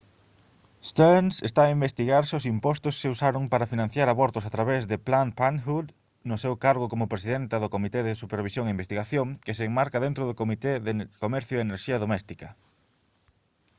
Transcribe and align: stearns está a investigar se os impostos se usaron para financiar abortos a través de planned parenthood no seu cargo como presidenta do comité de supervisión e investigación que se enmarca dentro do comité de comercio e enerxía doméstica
stearns 0.89 1.35
está 1.49 1.61
a 1.65 1.73
investigar 1.77 2.23
se 2.25 2.33
os 2.39 2.47
impostos 2.53 2.97
se 3.01 3.07
usaron 3.15 3.43
para 3.51 3.69
financiar 3.73 4.07
abortos 4.09 4.43
a 4.45 4.53
través 4.55 4.81
de 4.89 5.01
planned 5.07 5.35
parenthood 5.39 5.87
no 6.29 6.35
seu 6.43 6.53
cargo 6.65 6.85
como 6.93 7.11
presidenta 7.13 7.55
do 7.63 7.71
comité 7.75 7.99
de 8.03 8.19
supervisión 8.23 8.65
e 8.67 8.75
investigación 8.75 9.27
que 9.45 9.55
se 9.57 9.63
enmarca 9.69 10.03
dentro 10.05 10.23
do 10.25 10.37
comité 10.41 10.73
de 10.85 10.93
comercio 11.23 11.55
e 11.57 11.65
enerxía 11.67 12.01
doméstica 12.03 12.47